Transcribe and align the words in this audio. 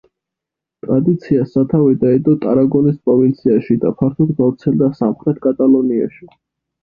ტრადიციას 0.83 1.51
სათავე 1.57 1.91
დაედო 2.03 2.33
ტარაგონის 2.45 2.97
პროვინციაში 3.09 3.77
და 3.83 3.93
ფართოდ 4.01 4.33
გავრცელდა 4.41 4.89
სამხრეთ 5.01 5.45
კატალონიაში. 5.47 6.27